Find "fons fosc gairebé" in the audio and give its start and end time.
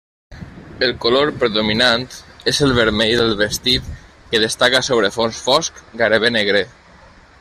5.19-6.33